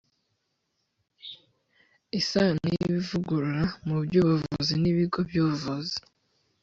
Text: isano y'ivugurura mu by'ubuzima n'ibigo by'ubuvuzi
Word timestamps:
isano 2.19 2.65
y'ivugurura 2.75 3.63
mu 3.87 3.95
by'ubuzima 4.05 4.79
n'ibigo 4.83 5.19
by'ubuvuzi 5.29 5.99